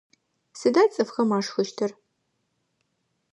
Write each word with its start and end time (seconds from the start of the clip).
Сыда 0.59 0.83
цӏыфхэм 0.93 1.29
ашхыщтыр? 1.37 1.91